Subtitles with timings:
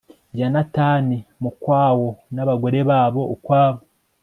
[0.39, 3.81] ya natani m ukwawo n abagore babo ukwabo